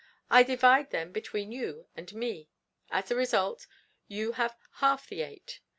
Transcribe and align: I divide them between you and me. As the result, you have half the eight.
I 0.31 0.41
divide 0.41 0.89
them 0.89 1.11
between 1.11 1.51
you 1.51 1.85
and 1.95 2.11
me. 2.15 2.49
As 2.89 3.09
the 3.09 3.15
result, 3.15 3.67
you 4.07 4.31
have 4.31 4.57
half 4.77 5.05
the 5.05 5.21
eight. 5.21 5.59